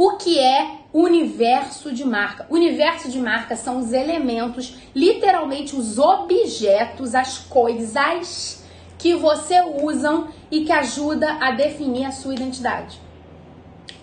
O 0.00 0.12
que 0.12 0.38
é 0.38 0.76
universo 0.94 1.90
de 1.92 2.04
marca? 2.04 2.46
Universo 2.48 3.10
de 3.10 3.18
marca 3.18 3.56
são 3.56 3.80
os 3.80 3.92
elementos, 3.92 4.76
literalmente 4.94 5.74
os 5.74 5.98
objetos, 5.98 7.16
as 7.16 7.38
coisas 7.38 8.62
que 8.96 9.16
você 9.16 9.60
usam 9.60 10.28
e 10.52 10.64
que 10.64 10.70
ajuda 10.70 11.38
a 11.40 11.50
definir 11.50 12.04
a 12.04 12.12
sua 12.12 12.32
identidade. 12.32 13.00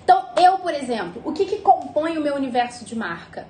Então, 0.03 0.25
eu, 0.35 0.57
por 0.57 0.73
exemplo, 0.73 1.21
o 1.23 1.31
que, 1.31 1.45
que 1.45 1.59
compõe 1.59 2.17
o 2.17 2.21
meu 2.21 2.35
universo 2.35 2.83
de 2.83 2.93
marca? 2.93 3.47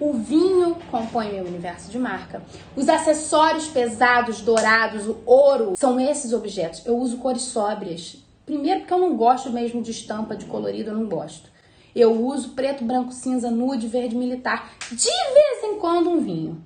O 0.00 0.14
vinho 0.14 0.78
compõe 0.90 1.30
meu 1.30 1.44
universo 1.44 1.90
de 1.90 1.98
marca. 1.98 2.42
Os 2.74 2.88
acessórios 2.88 3.68
pesados, 3.68 4.40
dourados, 4.40 5.06
o 5.06 5.18
ouro, 5.26 5.74
são 5.76 6.00
esses 6.00 6.32
objetos. 6.32 6.86
Eu 6.86 6.96
uso 6.96 7.18
cores 7.18 7.42
sóbrias. 7.42 8.16
Primeiro 8.46 8.80
porque 8.80 8.94
eu 8.94 8.98
não 8.98 9.14
gosto 9.14 9.50
mesmo 9.50 9.82
de 9.82 9.90
estampa, 9.90 10.34
de 10.34 10.46
colorido, 10.46 10.88
eu 10.88 10.96
não 10.96 11.04
gosto. 11.04 11.51
Eu 11.94 12.24
uso 12.26 12.50
preto, 12.50 12.84
branco, 12.84 13.12
cinza, 13.12 13.50
nude, 13.50 13.86
verde 13.86 14.16
militar. 14.16 14.72
De 14.90 14.96
vez 14.96 15.64
em 15.64 15.78
quando 15.78 16.10
um 16.10 16.20
vinho. 16.20 16.62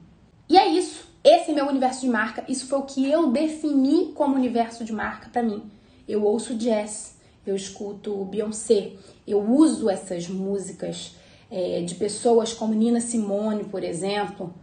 E 0.49 0.57
é 0.57 0.67
isso. 0.67 1.07
Esse 1.25 1.51
é 1.51 1.55
meu 1.55 1.67
universo 1.67 2.03
de 2.03 2.09
marca. 2.09 2.45
Isso 2.49 2.67
foi 2.67 2.79
o 2.79 2.83
que 2.83 3.11
eu 3.11 3.33
defini 3.33 4.13
como 4.15 4.37
universo 4.37 4.85
de 4.85 4.93
marca 4.93 5.29
para 5.29 5.43
mim. 5.43 5.69
Eu 6.07 6.23
ouço 6.25 6.55
jazz, 6.55 7.17
eu 7.45 7.57
escuto 7.57 8.25
Beyoncé, 8.27 8.93
eu 9.27 9.41
uso 9.41 9.91
essas 9.91 10.29
músicas 10.29 11.17
é, 11.51 11.81
de 11.81 11.97
pessoas 11.97 12.53
como 12.53 12.75
Nina 12.75 13.01
Simone, 13.01 13.65
por 13.65 13.83
exemplo, 13.83 14.55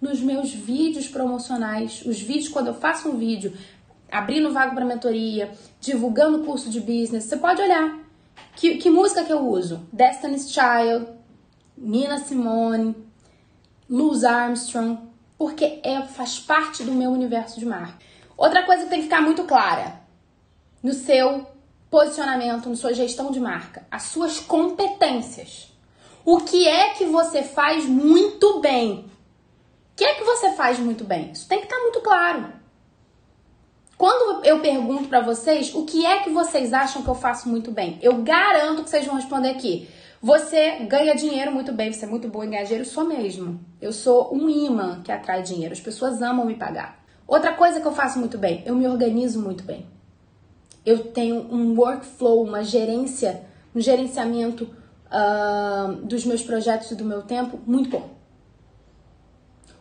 nos 0.00 0.20
meus 0.20 0.52
vídeos 0.52 1.06
promocionais. 1.06 2.02
Os 2.04 2.20
vídeos, 2.20 2.48
quando 2.48 2.66
eu 2.66 2.74
faço 2.74 3.08
um 3.08 3.16
vídeo 3.16 3.52
abrindo 4.10 4.52
vaga 4.52 4.74
para 4.74 4.84
mentoria, 4.84 5.52
divulgando 5.80 6.44
curso 6.44 6.68
de 6.68 6.80
business, 6.80 7.24
você 7.24 7.36
pode 7.36 7.62
olhar. 7.62 8.07
Que, 8.56 8.76
que 8.76 8.90
música 8.90 9.24
que 9.24 9.32
eu 9.32 9.46
uso? 9.46 9.86
Destiny's 9.92 10.50
Child, 10.52 11.06
Nina 11.76 12.18
Simone, 12.18 12.94
Louis 13.88 14.24
Armstrong, 14.24 14.98
porque 15.36 15.80
é, 15.82 16.02
faz 16.02 16.38
parte 16.38 16.82
do 16.82 16.92
meu 16.92 17.10
universo 17.10 17.58
de 17.60 17.66
marca. 17.66 17.98
Outra 18.36 18.64
coisa 18.64 18.84
que 18.84 18.90
tem 18.90 18.98
que 18.98 19.04
ficar 19.04 19.22
muito 19.22 19.44
clara 19.44 20.00
no 20.82 20.92
seu 20.92 21.46
posicionamento, 21.90 22.68
na 22.68 22.76
sua 22.76 22.92
gestão 22.92 23.30
de 23.30 23.40
marca, 23.40 23.86
as 23.90 24.02
suas 24.04 24.38
competências. 24.40 25.72
O 26.24 26.40
que 26.40 26.68
é 26.68 26.90
que 26.90 27.06
você 27.06 27.42
faz 27.42 27.86
muito 27.86 28.60
bem? 28.60 29.10
O 29.92 29.96
que 29.96 30.04
é 30.04 30.14
que 30.14 30.24
você 30.24 30.52
faz 30.52 30.78
muito 30.78 31.04
bem? 31.04 31.32
Isso 31.32 31.48
tem 31.48 31.58
que 31.58 31.64
estar 31.64 31.78
muito 31.80 32.00
claro. 32.00 32.52
Quando 33.98 34.44
eu 34.44 34.60
pergunto 34.60 35.08
para 35.08 35.20
vocês 35.20 35.74
o 35.74 35.84
que 35.84 36.06
é 36.06 36.20
que 36.20 36.30
vocês 36.30 36.72
acham 36.72 37.02
que 37.02 37.08
eu 37.08 37.16
faço 37.16 37.48
muito 37.48 37.72
bem, 37.72 37.98
eu 38.00 38.22
garanto 38.22 38.84
que 38.84 38.90
vocês 38.90 39.04
vão 39.04 39.16
responder 39.16 39.50
aqui. 39.50 39.88
Você 40.22 40.84
ganha 40.84 41.16
dinheiro 41.16 41.50
muito 41.50 41.72
bem, 41.72 41.92
você 41.92 42.04
é 42.04 42.08
muito 42.08 42.28
bom 42.28 42.44
em 42.44 42.50
ganhar 42.50 42.62
dinheiro, 42.62 42.84
eu 42.84 42.88
sou 42.88 43.04
mesmo. 43.04 43.58
Eu 43.82 43.92
sou 43.92 44.32
um 44.32 44.48
imã 44.48 45.02
que 45.02 45.10
atrai 45.10 45.42
dinheiro, 45.42 45.72
as 45.72 45.80
pessoas 45.80 46.22
amam 46.22 46.46
me 46.46 46.54
pagar. 46.54 47.04
Outra 47.26 47.52
coisa 47.54 47.80
que 47.80 47.86
eu 47.88 47.92
faço 47.92 48.20
muito 48.20 48.38
bem, 48.38 48.62
eu 48.64 48.76
me 48.76 48.86
organizo 48.86 49.42
muito 49.42 49.64
bem. 49.64 49.84
Eu 50.86 51.08
tenho 51.08 51.52
um 51.52 51.76
workflow, 51.76 52.44
uma 52.44 52.62
gerência, 52.62 53.42
um 53.74 53.80
gerenciamento 53.80 54.72
uh, 55.06 55.92
dos 56.06 56.24
meus 56.24 56.42
projetos 56.44 56.92
e 56.92 56.94
do 56.94 57.04
meu 57.04 57.22
tempo 57.22 57.58
muito 57.66 57.90
bom. 57.90 58.17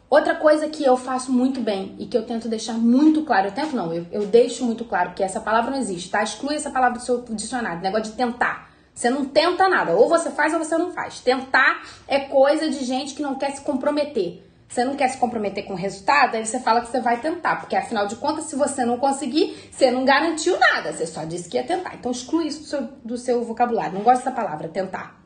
Outra 0.09 0.35
coisa 0.35 0.69
que 0.69 0.85
eu 0.85 0.95
faço 0.95 1.31
muito 1.33 1.59
bem 1.59 1.93
e 1.99 2.05
que 2.05 2.17
eu 2.17 2.25
tento 2.25 2.47
deixar 2.47 2.73
muito 2.73 3.23
claro, 3.23 3.47
eu 3.47 3.51
tento 3.51 3.75
não, 3.75 3.93
eu, 3.93 4.05
eu 4.09 4.25
deixo 4.25 4.63
muito 4.63 4.85
claro, 4.85 5.13
que 5.13 5.21
essa 5.21 5.41
palavra 5.41 5.71
não 5.71 5.77
existe, 5.77 6.09
tá? 6.09 6.23
Exclui 6.23 6.55
essa 6.55 6.71
palavra 6.71 6.97
do 6.97 7.03
seu 7.03 7.21
dicionário, 7.29 7.81
negócio 7.81 8.11
de 8.11 8.17
tentar. 8.17 8.69
Você 8.93 9.09
não 9.09 9.25
tenta 9.25 9.67
nada, 9.67 9.95
ou 9.95 10.07
você 10.07 10.31
faz 10.31 10.53
ou 10.53 10.59
você 10.59 10.77
não 10.77 10.91
faz. 10.91 11.19
Tentar 11.19 11.83
é 12.07 12.21
coisa 12.21 12.69
de 12.69 12.85
gente 12.85 13.13
que 13.13 13.21
não 13.21 13.35
quer 13.35 13.51
se 13.51 13.61
comprometer. 13.61 14.43
Você 14.67 14.83
não 14.83 14.95
quer 14.95 15.09
se 15.09 15.17
comprometer 15.17 15.65
com 15.65 15.73
o 15.73 15.77
resultado, 15.77 16.35
aí 16.35 16.45
você 16.45 16.59
fala 16.59 16.81
que 16.81 16.87
você 16.87 16.99
vai 16.99 17.19
tentar, 17.19 17.57
porque 17.57 17.75
afinal 17.75 18.07
de 18.07 18.15
contas, 18.15 18.45
se 18.45 18.55
você 18.55 18.85
não 18.85 18.97
conseguir, 18.97 19.69
você 19.71 19.91
não 19.91 20.03
garantiu 20.03 20.57
nada, 20.59 20.91
você 20.91 21.05
só 21.05 21.23
disse 21.25 21.47
que 21.47 21.57
ia 21.57 21.63
tentar. 21.63 21.95
Então 21.95 22.11
exclui 22.11 22.47
isso 22.47 22.61
do 22.61 22.65
seu, 22.65 22.81
do 23.03 23.17
seu 23.17 23.43
vocabulário. 23.43 23.93
Não 23.93 24.03
gosto 24.03 24.19
dessa 24.19 24.31
palavra, 24.31 24.67
tentar. 24.67 25.21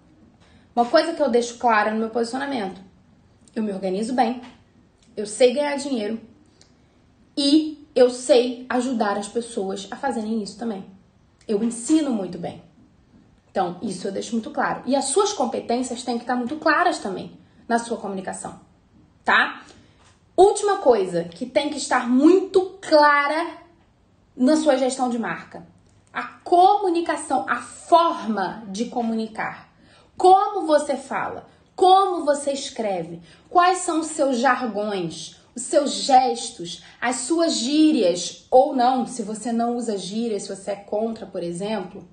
Uma 0.76 0.86
coisa 0.86 1.14
que 1.14 1.22
eu 1.22 1.30
deixo 1.30 1.58
clara 1.58 1.92
no 1.92 2.00
meu 2.00 2.10
posicionamento: 2.10 2.82
eu 3.56 3.64
me 3.64 3.72
organizo 3.72 4.14
bem, 4.14 4.42
eu 5.22 5.28
sei 5.28 5.54
ganhar 5.54 5.76
dinheiro 5.78 6.20
e 7.38 7.88
eu 7.96 8.10
sei 8.10 8.66
ajudar 8.70 9.18
as 9.18 9.28
pessoas 9.28 9.88
a 9.92 9.96
fazerem 9.96 10.42
isso 10.42 10.58
também. 10.58 10.86
Eu 11.48 11.64
ensino 11.64 12.12
muito 12.12 12.38
bem. 12.38 12.64
Então, 13.52 13.78
isso 13.82 14.08
eu 14.08 14.12
deixo 14.12 14.32
muito 14.32 14.50
claro. 14.50 14.82
E 14.86 14.96
as 14.96 15.06
suas 15.06 15.34
competências 15.34 16.04
têm 16.04 16.18
que 16.18 16.24
estar 16.24 16.36
muito 16.36 16.56
claras 16.56 17.00
também 17.00 17.38
na 17.68 17.78
sua 17.78 17.98
comunicação, 17.98 18.60
tá? 19.24 19.64
Última 20.36 20.78
coisa 20.78 21.26
que 21.26 21.46
tem 21.46 21.70
que 21.70 21.78
estar 21.78 22.10
muito 22.10 22.78
clara 22.82 23.58
na 24.36 24.56
sua 24.56 24.78
gestão 24.78 25.10
de 25.10 25.20
marca: 25.20 25.68
a 26.12 26.24
comunicação, 26.24 27.46
a 27.48 27.58
forma 27.58 28.64
de 28.70 28.86
comunicar. 28.86 29.70
Como 30.18 30.66
você 30.66 30.96
fala, 30.96 31.48
como 31.76 32.26
você 32.26 32.52
escreve, 32.52 33.22
quais 33.50 33.80
são 33.80 34.02
os 34.02 34.08
seus 34.08 34.38
jargões, 34.38 35.38
os 35.56 35.64
seus 35.64 35.94
gestos, 35.94 36.84
as 37.00 37.18
suas 37.18 37.56
gírias? 37.56 38.46
Ou 38.50 38.76
não, 38.76 39.06
se 39.06 39.24
você 39.24 39.52
não 39.52 39.76
usa 39.76 39.98
gírias, 39.98 40.44
se 40.44 40.56
você 40.56 40.72
é 40.72 40.76
contra, 40.76 41.26
por 41.26 41.44
exemplo. 41.44 42.08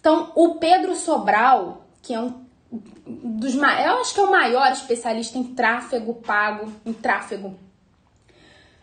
Então, 0.00 0.32
o 0.34 0.56
Pedro 0.56 0.94
Sobral, 0.94 1.84
que 2.00 2.14
é 2.14 2.20
um 2.20 2.46
dos 2.70 3.54
eu 3.54 4.00
acho 4.00 4.14
que 4.14 4.20
é 4.20 4.22
o 4.22 4.30
maior 4.30 4.70
especialista 4.70 5.38
em 5.38 5.54
tráfego 5.54 6.14
pago, 6.14 6.70
em 6.84 6.92
tráfego 6.92 7.56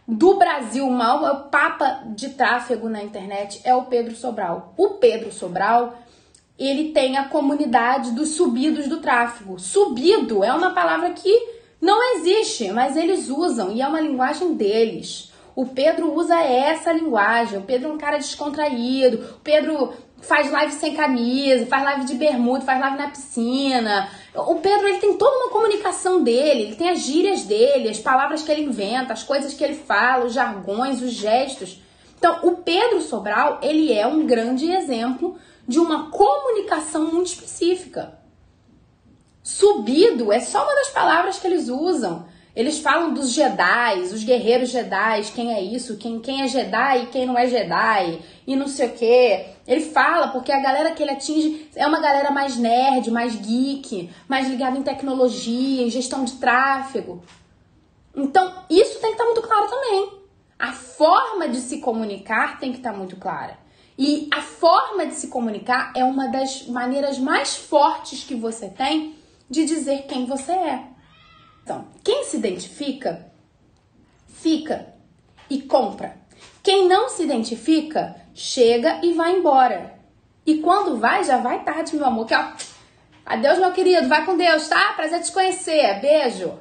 do 0.08 0.38
Brasil, 0.38 0.88
mal 0.90 1.26
é 1.26 1.32
o 1.32 1.44
papa 1.46 2.04
de 2.08 2.30
tráfego 2.30 2.88
na 2.88 3.02
internet 3.04 3.60
é 3.64 3.74
o 3.74 3.86
Pedro 3.86 4.16
Sobral. 4.16 4.74
O 4.78 4.92
Pedro 4.92 5.32
Sobral 5.32 5.98
ele 6.58 6.92
tem 6.92 7.18
a 7.18 7.28
comunidade 7.28 8.12
dos 8.12 8.30
subidos 8.30 8.88
do 8.88 9.02
tráfego. 9.02 9.60
Subido 9.60 10.44
é 10.44 10.54
uma 10.54 10.74
palavra 10.74 11.12
que 11.12 11.56
não 11.82 12.16
existe, 12.16 12.72
mas 12.72 12.96
eles 12.96 13.30
usam 13.30 13.72
e 13.72 13.82
é 13.82 13.88
uma 13.88 14.00
linguagem 14.00 14.54
deles. 14.54 15.32
O 15.56 15.66
Pedro 15.66 16.14
usa 16.14 16.38
essa 16.40 16.92
linguagem. 16.92 17.60
O 17.60 17.64
Pedro 17.64 17.90
é 17.90 17.94
um 17.94 17.98
cara 17.98 18.18
descontraído. 18.18 19.18
O 19.38 19.40
Pedro 19.42 19.94
faz 20.22 20.52
live 20.52 20.74
sem 20.74 20.96
camisa, 20.96 21.66
faz 21.66 21.84
live 21.84 22.06
de 22.06 22.16
bermuda, 22.16 22.66
faz 22.66 22.80
live 22.80 22.98
na 22.98 23.10
piscina. 23.10 24.10
O 24.34 24.56
Pedro 24.56 24.88
ele 24.88 24.98
tem 24.98 25.18
toda 25.18 25.38
uma 25.38 25.52
comunicação 25.52 26.24
dele, 26.24 26.64
ele 26.64 26.76
tem 26.76 26.90
as 26.90 27.02
gírias 27.02 27.44
dele, 27.44 27.90
as 27.90 28.00
palavras 28.00 28.42
que 28.42 28.52
ele 28.52 28.64
inventa, 28.64 29.14
as 29.14 29.24
coisas 29.24 29.54
que 29.54 29.64
ele 29.64 29.76
fala, 29.76 30.26
os 30.26 30.34
jargões, 30.34 31.02
os 31.02 31.12
gestos. 31.12 31.82
Então, 32.18 32.40
o 32.44 32.58
Pedro 32.58 33.02
Sobral, 33.02 33.60
ele 33.62 33.94
é 33.94 34.08
um 34.08 34.26
grande 34.26 34.72
exemplo 34.72 35.38
de 35.68 35.80
uma 35.80 36.10
comunicação 36.10 37.12
muito 37.12 37.28
específica. 37.28 38.20
Subido 39.44 40.32
é 40.32 40.40
só 40.40 40.64
uma 40.64 40.76
das 40.76 40.90
palavras 40.90 41.40
que 41.40 41.48
eles 41.48 41.70
usam. 41.70 42.26
Eles 42.56 42.80
falam 42.80 43.14
dos 43.14 43.32
Jedi, 43.32 44.00
os 44.00 44.24
guerreiros 44.24 44.70
Jedi, 44.70 45.24
quem 45.36 45.54
é 45.54 45.62
isso, 45.62 45.98
quem, 45.98 46.20
quem 46.22 46.42
é 46.42 46.48
Jedi 46.48 47.04
e 47.04 47.08
quem 47.08 47.26
não 47.26 47.38
é 47.38 47.48
Jedi, 47.48 48.22
e 48.48 48.56
não 48.56 48.68
sei 48.68 48.88
o 48.88 48.94
que. 48.94 49.46
Ele 49.68 49.82
fala 49.82 50.30
porque 50.30 50.54
a 50.54 50.62
galera 50.62 50.92
que 50.92 51.04
ele 51.04 51.12
atinge 51.12 51.70
é 51.76 51.86
uma 51.86 52.00
galera 52.00 52.32
mais 52.32 52.56
nerd, 52.56 53.12
mais 53.12 53.36
geek, 53.36 54.10
mais 54.28 54.48
ligada 54.48 54.78
em 54.78 54.84
tecnologia, 54.84 55.84
em 55.84 55.90
gestão 55.90 56.24
de 56.24 56.34
tráfego. 56.34 57.22
Então, 58.16 58.54
isso 58.70 59.02
tem 59.02 59.10
que 59.10 59.16
estar 59.22 59.26
muito 59.26 59.42
claro 59.42 59.68
também. 59.68 60.10
A 60.58 60.72
forma 60.72 61.50
de 61.50 61.60
se 61.60 61.80
comunicar 61.80 62.58
tem 62.58 62.72
que 62.72 62.78
estar 62.78 62.94
muito 62.94 63.18
clara. 63.18 63.60
E 63.98 64.28
a 64.32 64.42
forma 64.42 65.06
de 65.06 65.14
se 65.16 65.28
comunicar 65.28 65.94
é 65.96 66.04
uma 66.04 66.28
das 66.28 66.68
maneiras 66.68 67.18
mais 67.18 67.56
fortes 67.56 68.24
que 68.24 68.36
você 68.36 68.68
tem 68.70 69.16
de 69.50 69.66
dizer 69.66 70.04
quem 70.04 70.26
você 70.26 70.52
é. 70.52 70.84
Então, 71.64 71.88
quem 72.04 72.26
se 72.26 72.38
identifica, 72.38 73.32
fica 74.28 74.94
e 75.50 75.62
compra. 75.62 76.18
Quem 76.62 76.88
não 76.88 77.10
se 77.10 77.24
identifica, 77.24 78.16
chega 78.34 79.00
e 79.04 79.14
vai 79.14 79.38
embora. 79.38 79.96
E 80.46 80.58
quando 80.58 80.98
vai, 80.98 81.24
já 81.24 81.38
vai 81.38 81.64
tarde, 81.64 81.96
meu 81.96 82.06
amor. 82.06 82.28
Que, 82.28 82.36
ó, 82.36 82.52
adeus, 83.26 83.58
meu 83.58 83.72
querido. 83.72 84.08
Vai 84.08 84.26
com 84.26 84.36
Deus, 84.36 84.68
tá? 84.68 84.94
Prazer 84.94 85.22
te 85.24 85.32
conhecer. 85.32 86.02
Beijo. 86.02 86.60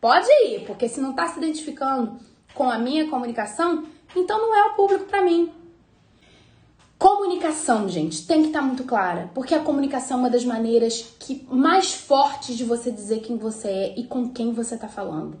Pode 0.00 0.26
ir, 0.46 0.64
porque 0.66 0.88
se 0.88 1.00
não 1.00 1.12
tá 1.12 1.28
se 1.28 1.38
identificando 1.38 2.18
com 2.54 2.70
a 2.70 2.78
minha 2.78 3.08
comunicação, 3.08 3.86
então 4.16 4.38
não 4.38 4.56
é 4.56 4.64
o 4.66 4.74
público 4.74 5.04
para 5.04 5.22
mim. 5.22 5.52
Comunicação, 7.00 7.88
gente, 7.88 8.26
tem 8.26 8.42
que 8.42 8.48
estar 8.48 8.60
tá 8.60 8.66
muito 8.66 8.84
clara, 8.84 9.30
porque 9.34 9.54
a 9.54 9.60
comunicação 9.60 10.18
é 10.18 10.20
uma 10.20 10.28
das 10.28 10.44
maneiras 10.44 11.14
que 11.18 11.46
mais 11.50 11.94
fortes 11.94 12.54
de 12.54 12.62
você 12.62 12.90
dizer 12.90 13.20
quem 13.20 13.38
você 13.38 13.68
é 13.68 13.98
e 13.98 14.04
com 14.04 14.28
quem 14.28 14.52
você 14.52 14.74
está 14.74 14.86
falando, 14.86 15.38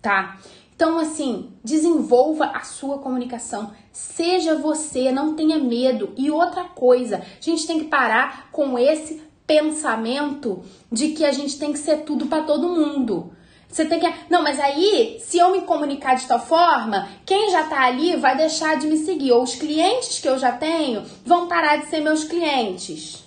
tá? 0.00 0.38
Então, 0.74 0.98
assim, 0.98 1.50
desenvolva 1.62 2.46
a 2.46 2.62
sua 2.62 2.96
comunicação, 2.96 3.72
seja 3.92 4.54
você, 4.56 5.12
não 5.12 5.34
tenha 5.34 5.58
medo. 5.58 6.14
E 6.16 6.30
outra 6.30 6.64
coisa, 6.64 7.18
a 7.18 7.42
gente 7.42 7.66
tem 7.66 7.80
que 7.80 7.84
parar 7.84 8.48
com 8.50 8.78
esse 8.78 9.22
pensamento 9.46 10.62
de 10.90 11.08
que 11.08 11.26
a 11.26 11.32
gente 11.32 11.58
tem 11.58 11.74
que 11.74 11.78
ser 11.78 12.04
tudo 12.04 12.24
para 12.24 12.44
todo 12.44 12.70
mundo. 12.70 13.32
Você 13.70 13.84
tem 13.84 14.00
que. 14.00 14.12
Não, 14.28 14.42
mas 14.42 14.58
aí, 14.58 15.18
se 15.20 15.38
eu 15.38 15.52
me 15.52 15.60
comunicar 15.62 16.16
de 16.16 16.26
tal 16.26 16.40
forma, 16.40 17.08
quem 17.24 17.50
já 17.50 17.64
tá 17.64 17.82
ali 17.84 18.16
vai 18.16 18.36
deixar 18.36 18.76
de 18.76 18.88
me 18.88 18.98
seguir. 18.98 19.32
Ou 19.32 19.42
os 19.42 19.54
clientes 19.54 20.18
que 20.18 20.28
eu 20.28 20.38
já 20.38 20.52
tenho 20.52 21.04
vão 21.24 21.46
parar 21.46 21.76
de 21.76 21.86
ser 21.86 22.00
meus 22.00 22.24
clientes. 22.24 23.24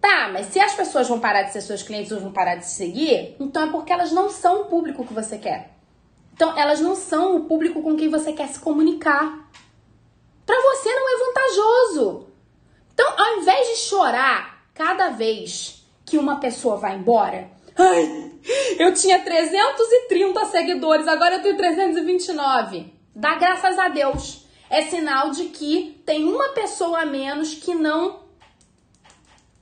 Tá, 0.00 0.28
mas 0.32 0.46
se 0.46 0.60
as 0.60 0.74
pessoas 0.74 1.08
vão 1.08 1.20
parar 1.20 1.42
de 1.42 1.52
ser 1.52 1.60
seus 1.60 1.82
clientes 1.82 2.10
ou 2.12 2.20
vão 2.20 2.32
parar 2.32 2.56
de 2.56 2.66
seguir, 2.66 3.36
então 3.38 3.64
é 3.64 3.70
porque 3.70 3.92
elas 3.92 4.12
não 4.12 4.28
são 4.30 4.62
o 4.62 4.64
público 4.66 5.04
que 5.04 5.12
você 5.12 5.38
quer. 5.38 5.76
Então, 6.32 6.56
elas 6.56 6.80
não 6.80 6.94
são 6.94 7.36
o 7.36 7.44
público 7.44 7.82
com 7.82 7.96
quem 7.96 8.08
você 8.08 8.32
quer 8.32 8.46
se 8.48 8.60
comunicar. 8.60 9.50
Para 10.46 10.60
você 10.62 10.88
não 10.88 11.08
é 11.08 11.26
vantajoso. 11.26 12.28
Então, 12.94 13.12
ao 13.16 13.38
invés 13.38 13.68
de 13.68 13.76
chorar 13.76 14.64
cada 14.72 15.10
vez 15.10 15.84
que 16.06 16.16
uma 16.16 16.38
pessoa 16.38 16.76
vai 16.76 16.94
embora, 16.94 17.50
ai, 17.78 18.32
eu 18.78 18.92
tinha 18.94 19.22
330 19.22 20.44
seguidores, 20.46 21.08
agora 21.08 21.36
eu 21.36 21.42
tenho 21.42 21.56
329. 21.56 22.92
Dá 23.14 23.34
graças 23.36 23.78
a 23.78 23.88
Deus. 23.88 24.46
É 24.70 24.82
sinal 24.82 25.30
de 25.30 25.46
que 25.46 26.00
tem 26.04 26.24
uma 26.24 26.50
pessoa 26.50 27.00
a 27.00 27.06
menos 27.06 27.54
que 27.54 27.74
não 27.74 28.20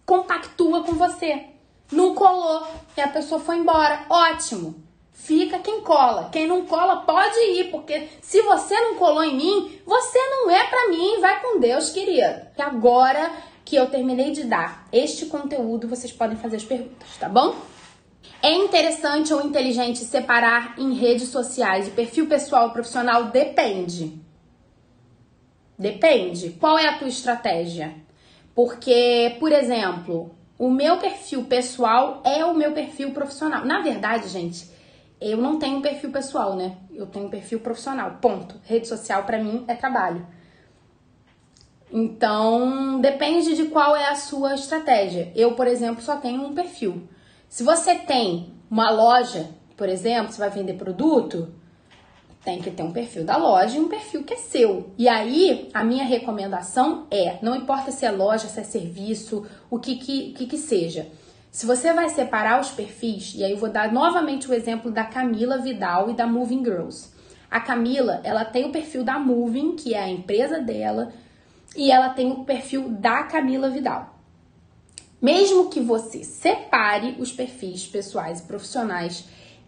compactua 0.05 0.83
com 0.83 0.93
você. 0.93 1.47
Não 1.93 2.15
colou 2.15 2.67
e 2.97 3.01
a 3.01 3.09
pessoa 3.09 3.41
foi 3.41 3.57
embora. 3.59 4.05
Ótimo. 4.09 4.85
Fica 5.13 5.59
quem 5.59 5.81
cola. 5.81 6.29
Quem 6.31 6.47
não 6.47 6.67
cola 6.67 7.03
pode 7.03 7.39
ir, 7.39 7.71
porque 7.71 8.09
se 8.21 8.43
você 8.43 8.75
não 8.79 8.97
colou 8.97 9.25
em 9.25 9.37
mim, 9.37 9.81
você 9.87 10.19
não 10.19 10.51
é 10.51 10.65
para 10.65 10.89
mim. 10.89 11.21
Vai 11.21 11.41
com 11.41 11.59
Deus, 11.59 11.91
querida. 11.91 12.53
E 12.57 12.63
agora 12.63 13.33
que 13.65 13.75
eu 13.75 13.91
terminei 13.91 14.31
de 14.31 14.45
dar 14.45 14.87
este 14.93 15.27
conteúdo, 15.27 15.89
vocês 15.89 16.13
podem 16.13 16.37
fazer 16.37 16.57
as 16.57 16.65
perguntas, 16.65 17.09
tá 17.19 17.29
bom? 17.29 17.57
É 18.43 18.53
interessante 18.53 19.33
ou 19.33 19.45
inteligente 19.45 19.99
separar 19.99 20.79
em 20.79 20.95
redes 20.95 21.29
sociais 21.29 21.89
o 21.89 21.93
perfil 21.93 22.27
pessoal 22.27 22.69
e 22.69 22.73
profissional? 22.73 23.25
Depende. 23.25 24.21
Depende. 25.79 26.51
Qual 26.51 26.79
é 26.79 26.89
a 26.89 26.99
tua 26.99 27.09
estratégia? 27.09 27.95
Porque, 28.55 29.37
por 29.39 29.53
exemplo, 29.53 30.35
o 30.59 30.71
meu 30.71 30.97
perfil 30.99 31.45
pessoal 31.45 32.23
é 32.25 32.45
o 32.45 32.55
meu 32.55 32.73
perfil 32.73 33.11
profissional. 33.13 33.65
Na 33.65 33.81
verdade, 33.81 34.29
gente, 34.29 34.71
eu 35.21 35.37
não 35.37 35.59
tenho 35.59 35.83
perfil 35.83 36.11
pessoal, 36.11 36.57
né? 36.57 36.77
Eu 36.95 37.07
tenho 37.07 37.29
perfil 37.29 37.61
profissional. 37.61 38.19
Ponto. 38.21 38.61
Rede 38.65 38.89
social 38.89 39.25
para 39.25 39.43
mim 39.43 39.65
é 39.69 39.75
trabalho. 39.75 40.27
Então, 41.93 43.01
depende 43.01 43.55
de 43.55 43.67
qual 43.67 43.95
é 43.95 44.09
a 44.09 44.15
sua 44.15 44.55
estratégia. 44.55 45.31
Eu, 45.35 45.53
por 45.53 45.67
exemplo, 45.67 46.03
só 46.03 46.17
tenho 46.17 46.43
um 46.43 46.55
perfil. 46.55 47.09
Se 47.49 47.63
você 47.63 47.95
tem 47.95 48.53
uma 48.71 48.91
loja, 48.91 49.49
por 49.77 49.89
exemplo, 49.89 50.33
você 50.33 50.39
vai 50.39 50.51
vender 50.51 50.75
produto, 50.75 51.55
tem 52.45 52.61
que 52.61 52.71
ter 52.71 52.83
um 52.83 52.93
perfil 52.93 53.25
da 53.25 53.37
loja 53.37 53.77
e 53.77 53.81
um 53.81 53.89
perfil 53.89 54.25
que 54.25 54.35
é 54.35 54.37
seu. 54.37 54.93
E 54.97 55.09
aí, 55.09 55.69
a 55.75 55.85
minha 55.85 56.05
recomendação 56.05 57.07
é: 57.11 57.39
não 57.43 57.57
importa 57.57 57.91
se 57.91 58.05
é 58.05 58.11
loja, 58.11 58.47
se 58.49 58.61
é 58.61 58.65
serviço, 58.65 59.47
o 59.71 59.79
que 59.79 59.97
que, 59.97 60.33
que, 60.33 60.47
que 60.47 60.59
seja. 60.59 61.09
Se 61.51 61.65
você 61.65 61.93
vai 61.93 62.09
separar 62.11 62.61
os 62.61 62.71
perfis, 62.71 63.35
e 63.35 63.43
aí 63.43 63.53
eu 63.53 63.57
vou 63.57 63.71
dar 63.71 63.93
novamente 63.93 64.49
o 64.49 64.55
exemplo 64.55 64.91
da 64.91 65.05
Camila 65.05 65.59
Vidal 65.59 66.11
e 66.11 66.15
da 66.15 66.27
Moving 66.27 66.63
Girls. 66.63 67.11
A 67.51 67.61
Camila, 67.61 68.21
ela 68.25 68.45
tem 68.45 68.65
o 68.65 68.73
perfil 68.73 69.03
da 69.03 69.19
Moving, 69.19 69.75
que 69.77 69.95
é 69.95 70.03
a 70.03 70.09
empresa 70.09 70.61
dela, 70.61 71.13
e 71.75 71.91
ela 71.91 72.11
tem 72.11 72.31
o 72.31 72.45
perfil 72.45 72.91
da 72.91 73.23
Camila 73.23 73.71
Vidal. 73.71 74.16
Mesmo 75.21 75.71
que 75.71 75.81
você 75.81 76.23
separe 76.23 77.17
os 77.19 77.33
perfis 77.33 77.87
pessoais 77.87 78.41
e 78.41 78.43
profissionais, 78.45 79.25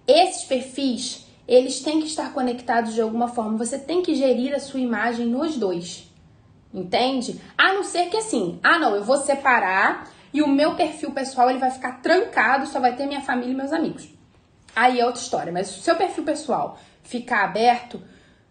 esses 0.07 0.45
perfis 0.45 1.27
eles 1.47 1.81
têm 1.81 2.01
que 2.01 2.07
estar 2.07 2.35
conectados 2.35 2.93
de 2.93 3.01
alguma 3.01 3.29
forma. 3.29 3.57
Você 3.57 3.79
tem 3.79 4.03
que 4.03 4.15
gerir 4.15 4.55
a 4.55 4.61
sua 4.61 4.81
imagem 4.81 5.27
nos 5.27 5.57
dois. 5.57 6.07
Entende? 6.73 7.41
A 7.57 7.73
não 7.73 7.83
ser 7.83 8.11
que 8.11 8.19
assim, 8.19 8.61
ah 8.63 8.79
não, 8.79 8.95
eu 8.95 9.03
vou 9.03 9.17
separar 9.17 10.11
e 10.33 10.43
o 10.43 10.49
meu 10.49 10.75
perfil 10.75 11.13
pessoal 11.13 11.49
ele 11.49 11.59
vai 11.59 11.71
ficar 11.71 12.03
trancado, 12.03 12.67
só 12.67 12.79
vai 12.79 12.95
ter 12.95 13.07
minha 13.07 13.23
família 13.23 13.53
e 13.53 13.57
meus 13.57 13.73
amigos. 13.73 14.09
Aí 14.77 15.01
é 15.01 15.07
outra 15.07 15.23
história, 15.23 15.51
mas 15.51 15.69
se 15.69 15.79
o 15.79 15.83
seu 15.83 15.97
perfil 15.97 16.25
pessoal 16.25 16.79
ficar 17.03 17.45
aberto, 17.45 18.03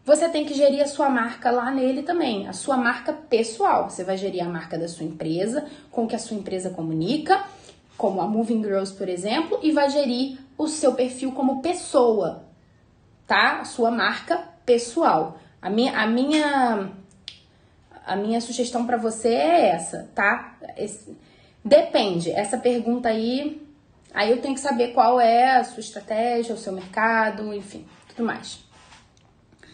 você 0.08 0.30
tem 0.30 0.46
que 0.46 0.54
gerir 0.54 0.82
a 0.82 0.88
sua 0.88 1.10
marca 1.10 1.52
lá 1.52 1.70
nele 1.70 2.02
também, 2.02 2.48
a 2.48 2.54
sua 2.54 2.78
marca 2.78 3.12
pessoal. 3.12 3.90
Você 3.90 4.06
vai 4.06 4.16
gerir 4.16 4.42
a 4.42 4.48
marca 4.48 4.78
da 4.78 4.88
sua 4.88 5.06
empresa, 5.06 5.66
com 5.92 6.08
que 6.08 6.16
a 6.16 6.20
sua 6.20 6.38
empresa 6.38 6.70
comunica, 6.70 7.44
como 7.98 8.22
a 8.22 8.26
Moving 8.26 8.64
Girls, 8.64 8.94
por 8.94 9.10
exemplo, 9.10 9.60
e 9.62 9.74
vai 9.74 9.90
gerir 9.90 10.40
o 10.58 10.66
seu 10.70 10.94
perfil 10.94 11.34
como 11.34 11.62
pessoa, 11.62 12.46
tá? 13.28 13.66
Sua 13.66 13.92
marca 13.92 14.38
pessoal. 14.66 15.40
A 15.62 15.70
minha, 15.70 16.00
a 16.00 16.08
minha, 16.08 16.90
a 18.06 18.16
minha 18.16 18.40
sugestão 18.40 18.86
para 18.86 18.96
você 18.96 19.34
é 19.34 19.72
essa, 19.72 20.10
tá? 20.16 20.58
Esse, 20.78 21.18
depende. 21.66 22.32
Essa 22.32 22.58
pergunta 22.58 23.10
aí, 23.10 23.62
aí 24.14 24.32
eu 24.32 24.42
tenho 24.42 24.54
que 24.54 24.62
saber 24.62 24.94
qual 24.94 25.20
é 25.20 25.58
a 25.58 25.66
sua 25.66 25.82
estratégia, 25.82 26.56
o 26.56 26.58
seu 26.58 26.72
mercado, 26.72 27.54
enfim, 27.54 27.86
tudo 28.08 28.26
mais. 28.26 28.66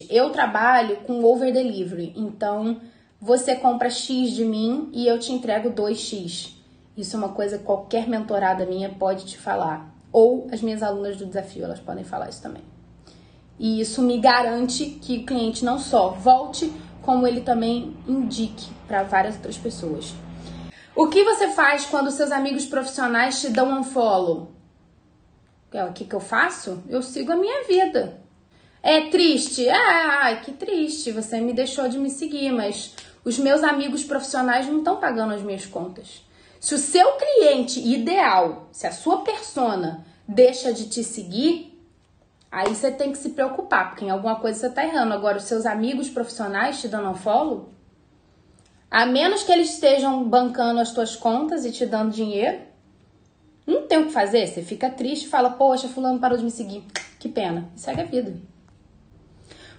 Eu 0.10 0.30
trabalho 0.30 0.98
com 0.98 1.24
over 1.24 1.52
delivery, 1.52 2.14
então 2.16 2.82
você 3.20 3.56
compra 3.56 3.90
X 3.90 4.32
de 4.32 4.44
mim 4.44 4.90
e 4.94 5.08
eu 5.08 5.18
te 5.18 5.32
entrego 5.32 5.72
2X. 5.72 6.54
Isso 6.96 7.16
é 7.16 7.20
uma 7.20 7.30
coisa 7.30 7.58
que 7.58 7.64
qualquer 7.64 8.08
mentorada 8.08 8.66
minha 8.66 8.90
pode 8.90 9.26
te 9.26 9.38
falar. 9.38 9.94
Ou 10.12 10.48
as 10.52 10.62
minhas 10.62 10.84
alunas 10.84 11.18
do 11.18 11.26
desafio, 11.26 11.64
elas 11.64 11.80
podem 11.80 12.04
falar 12.04 12.30
isso 12.30 12.42
também. 12.42 12.64
E 13.58 13.80
isso 13.80 14.02
me 14.02 14.20
garante 14.20 14.86
que 14.86 15.20
o 15.20 15.26
cliente 15.26 15.64
não 15.64 15.80
só 15.80 16.10
volte, 16.10 16.72
como 17.02 17.26
ele 17.26 17.42
também 17.42 17.96
indique 18.08 18.70
para 18.88 19.04
várias 19.04 19.36
outras 19.36 19.58
pessoas. 19.58 20.14
O 20.96 21.08
que 21.08 21.24
você 21.24 21.50
faz 21.50 21.86
quando 21.86 22.12
seus 22.12 22.32
amigos 22.32 22.66
profissionais 22.66 23.42
te 23.42 23.50
dão 23.50 23.80
um 23.80 23.84
follow? 23.84 24.52
É, 25.72 25.84
o 25.84 25.92
que, 25.92 26.06
que 26.06 26.14
eu 26.14 26.20
faço? 26.20 26.84
Eu 26.88 27.02
sigo 27.02 27.32
a 27.32 27.36
minha 27.36 27.64
vida. 27.68 28.23
É 28.84 29.10
triste? 29.10 29.70
Ai, 29.70 30.42
que 30.42 30.52
triste, 30.52 31.12
você 31.12 31.40
me 31.40 31.54
deixou 31.54 31.88
de 31.88 31.98
me 31.98 32.10
seguir, 32.10 32.52
mas 32.52 32.94
os 33.24 33.40
meus 33.40 33.64
amigos 33.64 34.04
profissionais 34.04 34.68
não 34.68 34.80
estão 34.80 34.98
pagando 34.98 35.34
as 35.34 35.42
minhas 35.42 35.66
contas. 35.66 36.22
Se 36.60 36.76
o 36.76 36.78
seu 36.78 37.14
cliente 37.14 37.80
ideal, 37.80 38.68
se 38.74 38.86
a 38.86 38.92
sua 38.92 39.22
persona 39.22 40.06
deixa 40.28 40.74
de 40.74 40.90
te 40.90 41.02
seguir, 41.02 41.74
Aí 42.54 42.70
você 42.76 42.92
tem 42.92 43.12
que 43.12 43.18
se 43.18 43.30
preocupar, 43.30 43.90
porque 43.90 44.06
em 44.06 44.12
alguma 44.12 44.36
coisa 44.36 44.60
você 44.60 44.70
tá 44.70 44.86
errando. 44.86 45.12
Agora, 45.12 45.40
os 45.40 45.46
seus 45.46 45.66
amigos 45.66 46.08
profissionais 46.08 46.80
te 46.80 46.88
dando 46.88 47.10
um 47.10 47.16
follow, 47.16 47.74
a 48.92 49.08
menos 49.08 49.42
que 49.42 49.52
eles 49.52 49.72
estejam 49.72 50.24
bancando 50.24 50.80
as 50.80 50.94
tuas 50.94 51.16
contas 51.16 51.66
e 51.66 51.72
te 51.72 51.84
dando 51.84 52.12
dinheiro, 52.12 52.60
não 53.66 53.88
tem 53.88 53.98
o 53.98 54.06
que 54.06 54.12
fazer. 54.12 54.46
Você 54.46 54.62
fica 54.62 54.88
triste 54.88 55.26
e 55.26 55.30
fala, 55.30 55.50
poxa, 55.50 55.88
fulano 55.88 56.20
parou 56.20 56.38
de 56.38 56.44
me 56.44 56.52
seguir. 56.52 56.84
Que 57.18 57.28
pena. 57.28 57.72
E 57.76 57.80
segue 57.80 58.02
a 58.02 58.06
vida. 58.06 58.36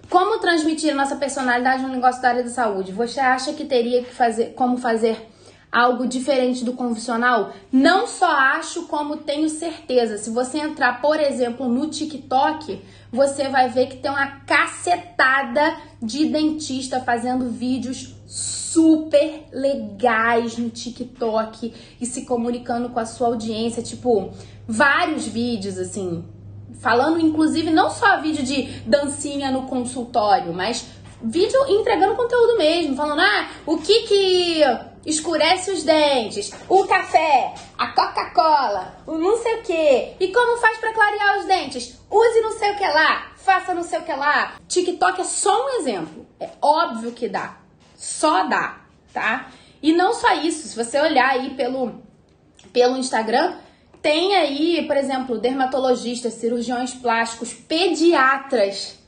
Como 0.08 0.38
transmitir 0.38 0.92
a 0.92 0.94
nossa 0.94 1.16
personalidade 1.16 1.82
no 1.82 1.88
negócio 1.88 2.20
da 2.20 2.28
área 2.28 2.42
da 2.42 2.50
saúde? 2.50 2.92
Você 2.92 3.20
acha 3.20 3.52
que 3.52 3.64
teria 3.64 4.02
que 4.02 4.14
fazer, 4.14 4.54
como 4.54 4.76
fazer 4.76 5.30
algo 5.72 6.06
diferente 6.06 6.64
do 6.64 6.74
convencional? 6.74 7.52
Não 7.72 8.06
só 8.06 8.30
acho, 8.30 8.86
como 8.86 9.16
tenho 9.18 9.48
certeza. 9.48 10.18
Se 10.18 10.30
você 10.30 10.58
entrar, 10.58 11.00
por 11.00 11.18
exemplo, 11.18 11.68
no 11.68 11.88
TikTok, 11.88 12.82
você 13.10 13.48
vai 13.48 13.68
ver 13.68 13.86
que 13.86 13.96
tem 13.96 14.10
uma 14.10 14.40
cacetada 14.40 15.76
de 16.00 16.26
dentista 16.26 17.00
fazendo 17.00 17.48
vídeos 17.50 18.14
super 18.26 19.48
legais 19.52 20.58
no 20.58 20.68
TikTok 20.68 21.72
e 22.00 22.06
se 22.06 22.24
comunicando 22.24 22.90
com 22.90 23.00
a 23.00 23.06
sua 23.06 23.28
audiência, 23.28 23.82
tipo, 23.82 24.32
vários 24.66 25.26
vídeos 25.26 25.78
assim, 25.78 26.24
falando 26.84 27.18
inclusive 27.18 27.70
não 27.70 27.88
só 27.88 28.20
vídeo 28.20 28.44
de 28.44 28.64
dancinha 28.86 29.50
no 29.50 29.62
consultório, 29.62 30.52
mas 30.52 30.84
vídeo 31.22 31.58
entregando 31.66 32.14
conteúdo 32.14 32.58
mesmo, 32.58 32.94
falando, 32.94 33.20
ah, 33.20 33.48
o 33.64 33.78
que 33.78 34.02
que 34.02 34.62
escurece 35.06 35.70
os 35.70 35.82
dentes, 35.82 36.52
o 36.68 36.84
café, 36.84 37.54
a 37.78 37.86
Coca-Cola, 37.88 38.96
o 39.06 39.14
não 39.16 39.38
sei 39.38 39.54
o 39.54 39.62
que. 39.62 40.12
E 40.20 40.28
como 40.28 40.58
faz 40.58 40.76
para 40.76 40.92
clarear 40.92 41.38
os 41.38 41.46
dentes? 41.46 41.98
Use 42.10 42.40
não 42.42 42.52
sei 42.52 42.72
o 42.72 42.76
que 42.76 42.86
lá, 42.86 43.32
faça 43.34 43.72
não 43.72 43.82
sei 43.82 44.00
o 44.00 44.02
que 44.02 44.12
lá. 44.12 44.52
TikTok 44.68 45.22
é 45.22 45.24
só 45.24 45.64
um 45.64 45.80
exemplo. 45.80 46.26
É 46.38 46.50
óbvio 46.60 47.12
que 47.12 47.30
dá. 47.30 47.56
Só 47.96 48.44
dá, 48.44 48.80
tá? 49.10 49.48
E 49.82 49.94
não 49.94 50.12
só 50.12 50.34
isso, 50.34 50.68
se 50.68 50.76
você 50.76 51.00
olhar 51.00 51.30
aí 51.30 51.54
pelo, 51.54 52.02
pelo 52.74 52.98
Instagram, 52.98 53.54
tem 54.04 54.36
aí, 54.36 54.86
por 54.86 54.98
exemplo, 54.98 55.38
dermatologistas, 55.38 56.34
cirurgiões 56.34 56.92
plásticos, 56.92 57.54
pediatras. 57.54 58.98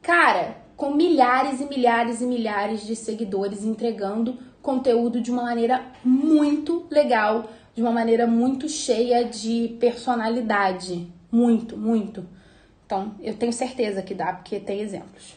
Cara, 0.00 0.58
com 0.76 0.94
milhares 0.94 1.60
e 1.60 1.64
milhares 1.64 2.20
e 2.20 2.24
milhares 2.24 2.86
de 2.86 2.94
seguidores 2.94 3.64
entregando 3.64 4.38
conteúdo 4.62 5.20
de 5.20 5.32
uma 5.32 5.42
maneira 5.42 5.84
muito 6.04 6.86
legal, 6.88 7.50
de 7.74 7.82
uma 7.82 7.90
maneira 7.90 8.28
muito 8.28 8.68
cheia 8.68 9.24
de 9.24 9.76
personalidade. 9.80 11.12
Muito, 11.32 11.76
muito. 11.76 12.24
Então, 12.86 13.16
eu 13.20 13.34
tenho 13.34 13.52
certeza 13.52 14.02
que 14.02 14.14
dá, 14.14 14.34
porque 14.34 14.60
tem 14.60 14.82
exemplos. 14.82 15.36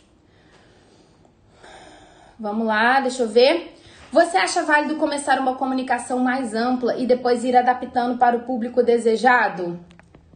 Vamos 2.40 2.68
lá, 2.68 3.00
deixa 3.00 3.24
eu 3.24 3.30
ver. 3.30 3.79
Você 4.12 4.38
acha 4.38 4.64
válido 4.64 4.96
começar 4.96 5.40
uma 5.40 5.54
comunicação 5.54 6.18
mais 6.18 6.56
ampla 6.56 6.98
e 6.98 7.06
depois 7.06 7.44
ir 7.44 7.56
adaptando 7.56 8.18
para 8.18 8.36
o 8.36 8.40
público 8.40 8.82
desejado? 8.82 9.80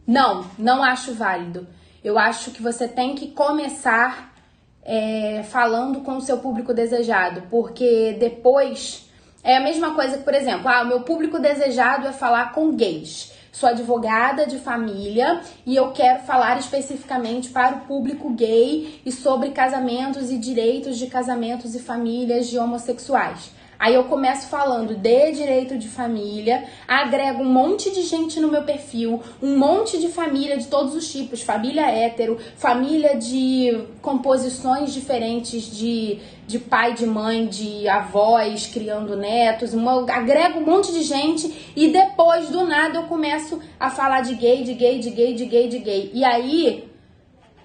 Não, 0.05 0.45
não 0.59 0.83
acho 0.83 1.15
válido. 1.15 1.67
Eu 2.03 2.19
acho 2.19 2.51
que 2.51 2.61
você 2.61 2.87
tem 2.87 3.15
que 3.15 3.29
começar 3.29 4.31
é, 4.83 5.41
falando 5.49 6.01
com 6.01 6.17
o 6.17 6.21
seu 6.21 6.37
público 6.37 6.71
desejado, 6.71 7.43
porque 7.49 8.15
depois 8.19 9.09
é 9.43 9.57
a 9.57 9.61
mesma 9.61 9.95
coisa 9.95 10.19
que, 10.19 10.23
por 10.23 10.35
exemplo, 10.35 10.69
ah, 10.69 10.83
o 10.83 10.87
meu 10.87 11.01
público 11.01 11.39
desejado 11.39 12.05
é 12.05 12.11
falar 12.11 12.51
com 12.51 12.75
gays. 12.75 13.31
Sou 13.51 13.67
advogada 13.67 14.45
de 14.45 14.59
família 14.59 15.41
e 15.65 15.75
eu 15.75 15.91
quero 15.91 16.21
falar 16.23 16.59
especificamente 16.59 17.49
para 17.49 17.77
o 17.77 17.81
público 17.81 18.29
gay 18.29 19.01
e 19.03 19.11
sobre 19.11 19.49
casamentos 19.49 20.29
e 20.29 20.37
direitos 20.37 20.99
de 20.99 21.07
casamentos 21.07 21.73
e 21.73 21.79
famílias 21.79 22.47
de 22.47 22.59
homossexuais. 22.59 23.62
Aí 23.83 23.95
eu 23.95 24.05
começo 24.05 24.47
falando 24.47 24.95
de 24.95 25.31
direito 25.33 25.77
de 25.77 25.89
família, 25.89 26.63
agrego 26.87 27.43
um 27.43 27.51
monte 27.51 27.91
de 27.91 28.03
gente 28.03 28.39
no 28.39 28.47
meu 28.47 28.63
perfil, 28.63 29.21
um 29.41 29.57
monte 29.57 29.99
de 29.99 30.07
família 30.07 30.55
de 30.55 30.67
todos 30.67 30.95
os 30.95 31.11
tipos, 31.11 31.41
família 31.41 31.91
hétero, 31.91 32.37
família 32.55 33.17
de 33.17 33.85
composições 34.01 34.93
diferentes 34.93 35.63
de, 35.63 36.17
de 36.47 36.59
pai, 36.59 36.93
de 36.93 37.05
mãe, 37.05 37.45
de 37.45 37.85
avós 37.89 38.67
criando 38.67 39.17
netos, 39.17 39.73
uma, 39.73 40.09
agrego 40.13 40.59
um 40.59 40.65
monte 40.65 40.93
de 40.93 41.01
gente 41.01 41.73
e 41.75 41.89
depois 41.89 42.47
do 42.47 42.65
nada 42.65 42.99
eu 42.99 43.03
começo 43.03 43.59
a 43.77 43.89
falar 43.89 44.21
de 44.21 44.33
gay, 44.35 44.63
de 44.63 44.75
gay, 44.75 44.99
de 44.99 45.09
gay, 45.09 45.33
de 45.33 45.45
gay, 45.45 45.67
de 45.67 45.79
gay. 45.79 46.09
E 46.13 46.23
aí, 46.23 46.89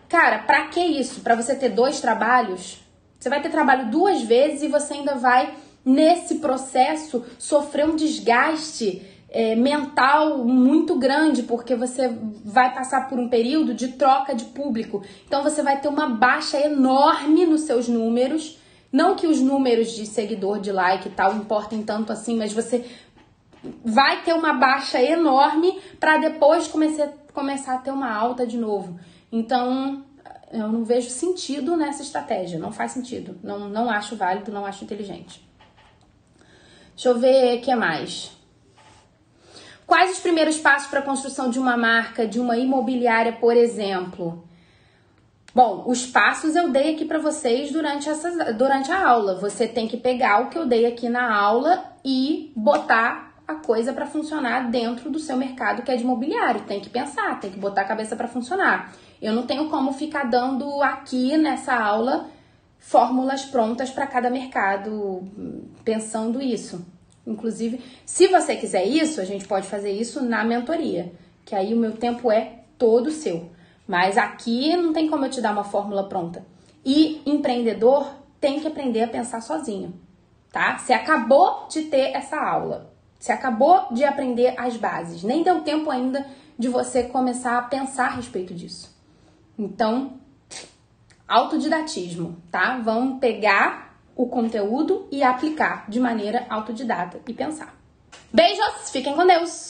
cara, 0.08 0.38
pra 0.38 0.66
que 0.66 0.80
isso? 0.80 1.20
Pra 1.20 1.36
você 1.36 1.54
ter 1.54 1.68
dois 1.68 2.00
trabalhos? 2.00 2.80
Você 3.20 3.28
vai 3.28 3.40
ter 3.40 3.50
trabalho 3.50 3.88
duas 3.88 4.22
vezes 4.22 4.62
e 4.64 4.68
você 4.68 4.94
ainda 4.94 5.14
vai 5.14 5.54
nesse 5.84 6.36
processo 6.36 7.24
sofrer 7.38 7.86
um 7.86 7.96
desgaste 7.96 9.02
é, 9.30 9.54
mental 9.54 10.38
muito 10.44 10.96
grande, 10.96 11.42
porque 11.42 11.74
você 11.74 12.08
vai 12.44 12.72
passar 12.74 13.08
por 13.08 13.18
um 13.18 13.28
período 13.28 13.74
de 13.74 13.88
troca 13.88 14.34
de 14.34 14.46
público. 14.46 15.02
Então 15.26 15.42
você 15.42 15.62
vai 15.62 15.80
ter 15.80 15.88
uma 15.88 16.08
baixa 16.08 16.58
enorme 16.58 17.46
nos 17.46 17.62
seus 17.62 17.88
números. 17.88 18.58
Não 18.90 19.14
que 19.14 19.26
os 19.26 19.40
números 19.40 19.92
de 19.92 20.06
seguidor, 20.06 20.60
de 20.60 20.72
like 20.72 21.08
e 21.08 21.10
tal 21.10 21.34
importem 21.34 21.82
tanto 21.82 22.10
assim, 22.10 22.36
mas 22.36 22.52
você 22.52 22.86
vai 23.84 24.22
ter 24.22 24.32
uma 24.32 24.54
baixa 24.54 25.02
enorme 25.02 25.78
para 26.00 26.16
depois 26.16 26.68
comece, 26.68 27.06
começar 27.34 27.74
a 27.74 27.78
ter 27.78 27.90
uma 27.90 28.10
alta 28.10 28.46
de 28.46 28.56
novo. 28.56 28.98
Então, 29.30 30.04
eu 30.50 30.68
não 30.68 30.84
vejo 30.84 31.10
sentido 31.10 31.76
nessa 31.76 32.02
estratégia, 32.02 32.58
não 32.58 32.72
faz 32.72 32.92
sentido. 32.92 33.38
Não, 33.42 33.68
não 33.68 33.90
acho 33.90 34.16
válido, 34.16 34.50
não 34.50 34.64
acho 34.64 34.84
inteligente. 34.84 35.47
Deixa 36.98 37.10
eu 37.10 37.18
ver 37.20 37.58
o 37.58 37.60
que 37.60 37.72
mais. 37.76 38.32
Quais 39.86 40.14
os 40.14 40.18
primeiros 40.18 40.58
passos 40.58 40.88
para 40.88 40.98
a 40.98 41.04
construção 41.04 41.48
de 41.48 41.56
uma 41.56 41.76
marca, 41.76 42.26
de 42.26 42.40
uma 42.40 42.58
imobiliária, 42.58 43.34
por 43.34 43.56
exemplo? 43.56 44.44
Bom, 45.54 45.84
os 45.86 46.04
passos 46.06 46.56
eu 46.56 46.70
dei 46.70 46.94
aqui 46.94 47.04
para 47.04 47.20
vocês 47.20 47.70
durante, 47.70 48.08
essa, 48.08 48.52
durante 48.52 48.90
a 48.90 49.08
aula. 49.08 49.36
Você 49.36 49.68
tem 49.68 49.86
que 49.86 49.96
pegar 49.96 50.40
o 50.40 50.48
que 50.48 50.58
eu 50.58 50.66
dei 50.66 50.86
aqui 50.86 51.08
na 51.08 51.32
aula 51.32 51.84
e 52.04 52.52
botar 52.56 53.32
a 53.46 53.54
coisa 53.54 53.92
para 53.92 54.04
funcionar 54.04 54.68
dentro 54.68 55.08
do 55.08 55.20
seu 55.20 55.36
mercado 55.36 55.82
que 55.82 55.92
é 55.92 55.96
de 55.96 56.02
imobiliário. 56.02 56.62
Tem 56.62 56.80
que 56.80 56.90
pensar, 56.90 57.38
tem 57.38 57.52
que 57.52 57.60
botar 57.60 57.82
a 57.82 57.88
cabeça 57.88 58.16
para 58.16 58.26
funcionar. 58.26 58.92
Eu 59.22 59.32
não 59.32 59.46
tenho 59.46 59.68
como 59.68 59.92
ficar 59.92 60.24
dando 60.24 60.82
aqui 60.82 61.36
nessa 61.36 61.76
aula 61.76 62.28
fórmulas 62.78 63.44
prontas 63.44 63.90
para 63.90 64.06
cada 64.06 64.30
mercado, 64.30 65.22
pensando 65.84 66.40
isso. 66.40 66.84
Inclusive, 67.26 67.82
se 68.06 68.26
você 68.28 68.56
quiser 68.56 68.84
isso, 68.86 69.20
a 69.20 69.24
gente 69.24 69.46
pode 69.46 69.66
fazer 69.66 69.92
isso 69.92 70.22
na 70.24 70.44
mentoria, 70.44 71.12
que 71.44 71.54
aí 71.54 71.74
o 71.74 71.78
meu 71.78 71.92
tempo 71.92 72.32
é 72.32 72.60
todo 72.78 73.10
seu. 73.10 73.50
Mas 73.86 74.16
aqui 74.16 74.76
não 74.76 74.92
tem 74.92 75.08
como 75.08 75.24
eu 75.24 75.30
te 75.30 75.40
dar 75.40 75.52
uma 75.52 75.64
fórmula 75.64 76.08
pronta. 76.08 76.44
E 76.84 77.20
empreendedor 77.26 78.08
tem 78.40 78.60
que 78.60 78.66
aprender 78.66 79.02
a 79.02 79.08
pensar 79.08 79.40
sozinho, 79.40 79.94
tá? 80.52 80.78
Você 80.78 80.92
acabou 80.92 81.66
de 81.68 81.82
ter 81.82 82.14
essa 82.14 82.38
aula. 82.38 82.92
Você 83.18 83.32
acabou 83.32 83.92
de 83.92 84.04
aprender 84.04 84.54
as 84.56 84.76
bases. 84.76 85.22
Nem 85.22 85.42
deu 85.42 85.62
tempo 85.62 85.90
ainda 85.90 86.24
de 86.58 86.68
você 86.68 87.02
começar 87.02 87.58
a 87.58 87.62
pensar 87.62 88.06
a 88.06 88.14
respeito 88.14 88.54
disso. 88.54 88.96
Então, 89.58 90.14
autodidatismo, 91.26 92.36
tá? 92.50 92.78
Vamos 92.78 93.18
pegar 93.18 93.87
o 94.18 94.26
conteúdo 94.26 95.06
e 95.12 95.22
aplicar 95.22 95.88
de 95.88 96.00
maneira 96.00 96.44
autodidata 96.50 97.20
e 97.26 97.32
pensar. 97.32 97.72
Beijos, 98.32 98.90
fiquem 98.90 99.14
com 99.14 99.24
Deus! 99.24 99.67